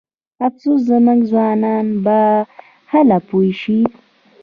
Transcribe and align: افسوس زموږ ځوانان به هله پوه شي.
افسوس 0.47 0.79
زموږ 0.89 1.19
ځوانان 1.31 1.85
به 2.03 2.19
هله 2.91 3.17
پوه 3.27 3.49
شي. 3.61 3.79